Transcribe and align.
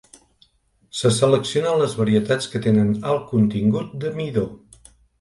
Se 0.99 1.11
seleccionen 1.17 1.77
les 1.83 1.95
varietats 2.01 2.51
que 2.55 2.65
tenen 2.67 2.93
alt 3.13 3.31
contingut 3.37 3.97
de 4.07 4.17
midó. 4.21 4.51